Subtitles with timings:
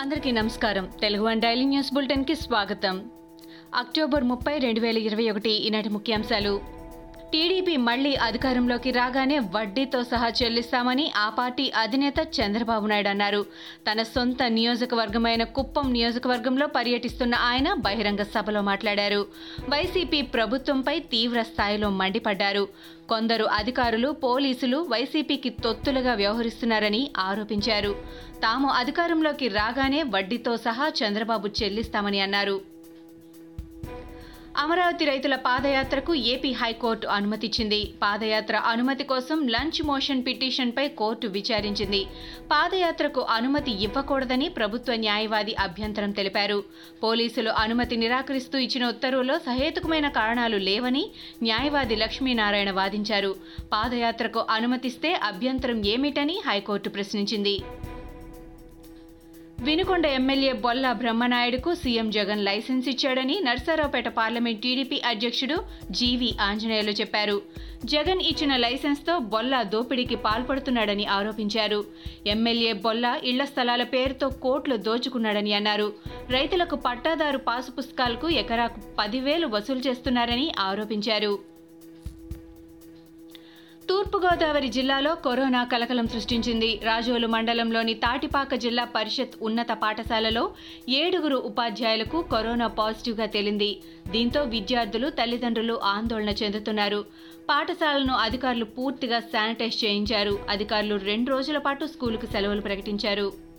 [0.00, 0.88] అందరికీ నమస్కారం.
[1.00, 3.10] Telugu one daily news బులెటిన్కి స్వాగతం.
[3.74, 6.79] అక్టోబర్ ముప్పై రెండు వేల ఇరవై ఒకటి ఈనాటి ముఖ్యాంశాలు.
[7.32, 13.46] టీడీపీ మళ్ళీ అధికారంలోకి రాగానే వడ్డీతో సహా చెల్లిస్తామని ఆ పార్టీ అధినేత చంద్రబాబు నాయుడు అన్నారు.
[13.88, 19.26] తన సొంత నియోజకవర్గమైన కుప్పం నియోజకవర్గంలో పర్యటిస్తున్న ఆయన బహిరంగ సభలో మాట్లాడారు.
[19.68, 22.68] వైసీపీ ప్రభుత్వంపై తీవ్ర స్థాయిలో మండిపడ్డారు.
[23.08, 27.94] కొందరు అధికారులు పోలీసులు వైసీపీకి తొత్తులుగా వ్యవహరిస్తున్నారని ఆరోపించారు.
[28.42, 32.79] తాము అధికారంలోకి రాగానే వడ్డీతో సహా చంద్రబాబు చెల్లిస్తామని అన్నారు.
[34.56, 37.92] అమరావతి రైతుల పాదయాత్రకు ఏపీ హైకోర్టు అనుమతిచ్చింది.
[38.02, 42.06] పాదయాత్ర అనుమతి కోసం లంచ్ మోషన్ పిటిషన్పై కోర్టు విచారించింది.
[42.50, 46.64] పాదయాత్రకు అనుమతి ఇవ్వకూడదని ప్రభుత్వ న్యాయవాది అభ్యంతరం తెలిపారు.
[47.02, 51.10] పోలీసులు అనుమతి నిరాకరిస్తూ ఇచ్చిన ఉత్తర్వులో సహేతుకమైన కారణాలు లేవని
[51.42, 53.36] న్యాయవాది లక్ష్మీనారాయణ వాదించారు.
[53.72, 57.60] పాదయాత్రకు అనుమతిస్తే అభ్యంతరం ఏమిటని హైకోర్టు ప్రశ్నించింది.
[59.62, 65.56] వినుకొండ ఎమ్మెల్యే బొల్ల బ్రహ్మనాయుడుకు సీఎం జగన్ లైసెన్స్ ఇచ్చాడని నర్సారావుపేట పార్లమెంట్ టీడీపీ అధ్యక్షుడు
[65.90, 67.42] జీవి ఆంజనేయులు చెప్పారు.
[67.84, 71.84] జగన్ ఇచ్చిన లైసెన్స్తో బొల్ల దోపిడీకి పాల్పడుతున్నాడని ఆరోపించారు.
[72.26, 75.92] ఎమ్మెల్యే బొల్ల ఇళ్ళ స్థలాల పేరుతో కోట్లు దోచుకున్నాడని అన్నారు.
[76.30, 81.49] రైతులకు పట్టాదారు పాసు పుస్తకాలకు ఎకరాకు పదివేలు వసూలు చేస్తున్నారని ఆరోపించారు.
[83.90, 86.68] తూర్పుగోదావరి జిల్లాలో కరోనా కలకలం సృష్టించింది.
[86.84, 90.44] రాజోలు మండలంలోని తాటిపాక జిల్లా పరిషత్ ఉన్నత పాఠశాలలో
[90.88, 93.70] ఏడుగురు ఉపాధ్యాయులకు కరోనా పాజిటివ్గా తేలింది.
[94.10, 97.04] దీంతో విద్యార్థులు తల్లిదండ్రులు ఆందోళన చెందుతున్నారు.
[97.50, 100.38] పాఠశాలను అధికారులు పూర్తిగా శానిటైజ్ చేయించారు.
[100.50, 103.49] అధికారులు రెండు రోజుల పాటు స్కూలుకు సెలవులు ప్రకటించారు.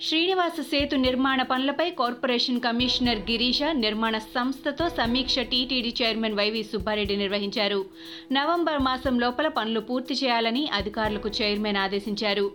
[0.00, 7.84] శ్రీనివాస సేతు నిర్మాణ పనులపై కార్పొరేషన్ కమిషనర్ గిరీష నిర్మాణ సంస్థతో సమీక్ష టీటీడీ చైర్మన్ వైవి సుబ్బారెడ్డి నిర్వహించారు.
[8.32, 12.52] నవంబర్ మాసం లోపల పనులు పూర్తి చేయాలని అధికారులకు చైర్మన్ ఆదేశించారు.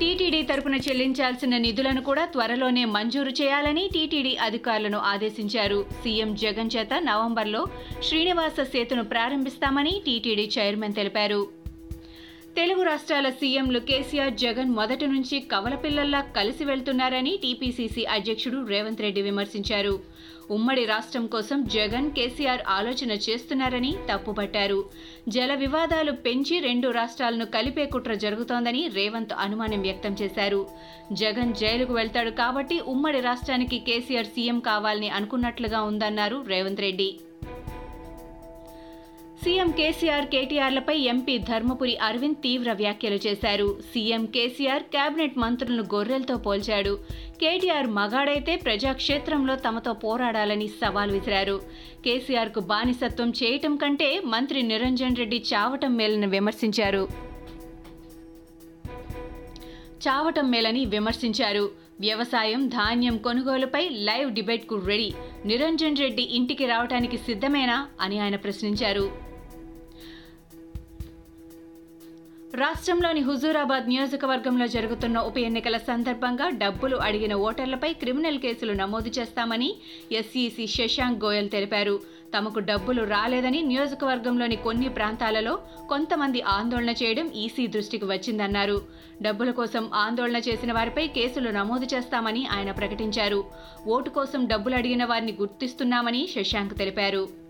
[0.00, 5.86] టీటీడీ తరపున చెల్లించాల్సిన నిధులను కూడా త్వరలోనే మంజూరు చేయాలని టీటీడీ అధికారులను ఆదేశించారు.
[6.02, 7.64] సీఎం జగన్ చేత నవంబర్లో
[8.02, 11.59] శ్రీనివాస సేతును ప్రారంభిస్తామని టీటీడీ చైర్మన్ తెలిపారు.
[12.58, 19.22] తెలుగు రాష్ట్రాల సీఎంలు కేసీఆర్ జగన్ మొదటి నుంచి కవల పిల్లల్లా కలిసి వెళ్తున్నారని టీపీసీసీ అధ్యక్షుడు రేవంత్ రెడ్డి
[19.26, 19.94] విమర్శించారు.
[20.56, 24.80] ఉమ్మడి రాష్ట్రం కోసం జగన్ కేసీఆర్ ఆలోచన చేస్తున్నారని తప్పుపట్టారు.
[25.34, 30.60] జల వివాదాలు పెంచి రెండు రాష్ట్రాలను కలిపే కుట్ర జరుగుతోందని రేవంత్ అనుమానం వ్యక్తం చేశారు.
[31.22, 37.10] జగన్ జైలుకు వెళ్తాడు కాబట్టి ఉమ్మడి రాష్ట్రానికి కేసీఆర్ సీఎం కావాలని అనుకున్నట్లుగా ఉందన్నారు రేవంత్ రెడ్డి.
[39.42, 43.78] సీఎం కేసీఆర్ కేటీఆర్లపై ఎంపీ ధర్మపురి అరవింద్ తీవ్ర వ్యాఖ్యలు చేశారు.
[43.92, 46.92] సీఎం కేసీఆర్ కేబినెట్ మంత్రులను గొర్రెలతో పోల్చాడు.
[47.40, 51.56] కేటీఆర్ మగాడైతే ప్రజాక్షేత్రంలో తమతో పోరాడాలని సవాల్ విసిరారు.
[52.04, 57.08] కేసీఆర్కు బానిసత్వం చేయటం కంటే మంత్రి నిరంజన్ రెడ్డి చావటం మేలని విమర్శించారు.
[60.06, 61.64] చావటం మేలని విమర్శించారు.
[62.00, 65.10] వ్యవసాయం ధాన్యం కొనుగోలుపై లైవ్ డిబేట్కు రెడీ.
[65.46, 69.29] నిరంజన్ రెడ్డి ఇంటికి రావడానికి సిద్ధమేనా అని ఆయన ప్రశ్నించారు.
[72.54, 79.76] రాష్ట్రంలోని హుజూరాబాద్ నియోజకవర్గంలో జరుగుతున్న ఉప ఎన్నికల సందర్భంగా డబ్బులు అడిగిన ఓటర్లపై క్రిమినల్ కేసులు నమోదు చేస్తామని
[80.12, 82.00] ఎస్ఈసి శశాంక్ గోయల్ తెలిపారు.
[82.34, 88.82] తమకు డబ్బులు రాలేదని నియోజకవర్గంలోని కొన్ని ప్రాంతాలలో కొంతమంది ఆందోళన చేయడం ఈసీ దృష్టికి వచ్చిందన్నారు.
[89.22, 93.44] డబ్బుల కోసం ఆందోళన చేసిన వారిపై కేసులు నమోదు చేస్తామని ఆయన ప్రకటించారు.
[93.86, 97.49] ఓటు కోసం డబ్బులు అడిగిన వారిని గుర్తిస్తున్నామని శశాంక్ తెలిపారు.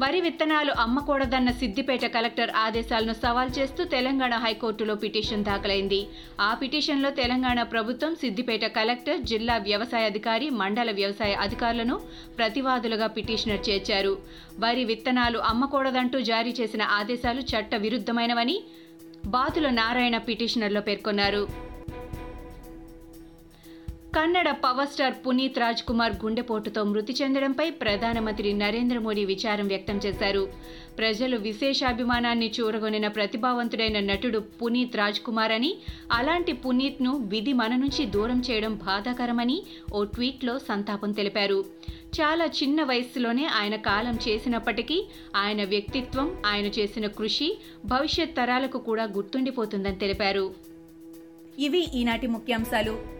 [0.00, 5.98] వరి విత్తనాలు అమ్మకూడదన్న సిద్దిపేట కలెక్టర్ ఆదేశాలను సవాల్ చేస్తూ తెలంగాణ హైకోర్టులో పిటిషన్ దాఖలైంది.
[6.40, 11.96] ఆ పిటిషన్లో తెలంగాణ ప్రభుత్వం సిద్దిపేట కలెక్టర్ జిల్లా వ్యవసాయ అధికారి మండల వ్యవసాయ అధికారులను
[12.38, 14.14] ప్రతివాదులుగా పిటిషనర్ చేర్చారు.
[14.64, 18.56] వరి విత్తనాలు అమ్మకూడదంటూ జారీ చేసిన ఆదేశాలు చట్ట విరుద్ధమైనవని
[19.34, 21.42] బాతుల నారాయణ పిటిషనర్లో పేర్కొన్నారు.
[24.16, 30.48] కన్నడ పవర్ స్టార్ పునీత్ రాజ్ కుమార్ గుండెపోటుతో మృతి చెందడంపై ప్రధానమంత్రి నరేంద్ర మోడీ విచారం వ్యక్తం చేశారు.
[30.98, 35.78] ప్రజలు విశేషాభిమానాన్ని చూరగొనిన ప్రతిభావంతుడైన నటుడు పునీత్ రాజ్ కుమార్ అని
[36.12, 39.62] అలాంటి పునీత్ను విధి మన నుంచి దూరం చేయడం బాధాకరమని
[39.92, 41.64] ఓ ట్వీట్లో సంతాపం తెలిపారు.
[42.20, 45.04] చాలా చిన్న వయస్సులోనే ఆయన కాలం చేసినప్పటికీ
[45.36, 50.54] ఆయన వ్యక్తిత్వం ఆయన చేసిన కృషి భవిష్యత్ తరాలకు కూడా గుర్తుండిపోతుందని తెలిపారు.
[51.58, 53.19] ఇవి ఈనాటి ముఖ్యాంశాలు.